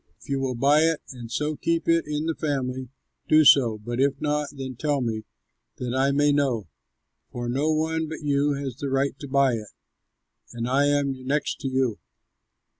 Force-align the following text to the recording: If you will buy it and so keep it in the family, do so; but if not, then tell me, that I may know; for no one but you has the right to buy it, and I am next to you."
If 0.19 0.27
you 0.29 0.39
will 0.39 0.55
buy 0.55 0.79
it 0.81 0.99
and 1.11 1.31
so 1.31 1.55
keep 1.55 1.87
it 1.87 2.05
in 2.07 2.25
the 2.25 2.33
family, 2.33 2.89
do 3.27 3.45
so; 3.45 3.77
but 3.77 3.99
if 4.01 4.19
not, 4.19 4.49
then 4.51 4.75
tell 4.75 4.99
me, 4.99 5.25
that 5.77 5.93
I 5.95 6.09
may 6.09 6.31
know; 6.31 6.67
for 7.31 7.47
no 7.47 7.71
one 7.71 8.07
but 8.09 8.23
you 8.23 8.53
has 8.53 8.77
the 8.77 8.89
right 8.89 9.13
to 9.19 9.27
buy 9.27 9.53
it, 9.53 9.67
and 10.53 10.67
I 10.67 10.87
am 10.87 11.27
next 11.27 11.59
to 11.61 11.67
you." 11.67 11.99